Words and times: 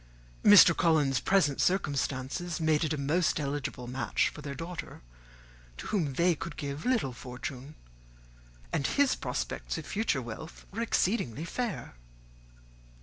Mr. 0.43 0.75
Collins's 0.75 1.19
present 1.19 1.61
circumstances 1.61 2.59
made 2.59 2.83
it 2.83 2.91
a 2.91 2.97
most 2.97 3.39
eligible 3.39 3.85
match 3.85 4.29
for 4.29 4.41
their 4.41 4.55
daughter, 4.55 5.03
to 5.77 5.85
whom 5.85 6.13
they 6.13 6.33
could 6.33 6.57
give 6.57 6.87
little 6.87 7.13
fortune; 7.13 7.75
and 8.73 8.87
his 8.87 9.13
prospects 9.13 9.77
of 9.77 9.85
future 9.85 10.19
wealth 10.23 10.65
were 10.71 10.81
exceedingly 10.81 11.45
fair. 11.45 11.93